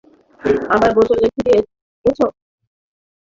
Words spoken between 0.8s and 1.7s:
বোতলে ফিরে